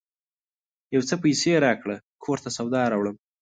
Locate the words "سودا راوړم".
2.57-3.15